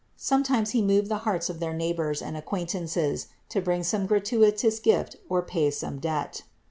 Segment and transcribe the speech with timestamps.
[0.17, 5.17] Sometimes He moved the hearts of their neighbors and acquaintances to bring some gratuitous gift
[5.29, 6.41] or pay some debt.